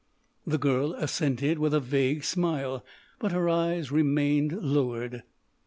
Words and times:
The 0.47 0.57
girl 0.57 0.95
assented 0.95 1.59
with 1.59 1.75
a 1.75 1.79
vague 1.79 2.23
smile, 2.23 2.83
but 3.19 3.31
her 3.33 3.47
eyes 3.47 3.91
remained 3.91 4.51
lowered. 4.53 5.21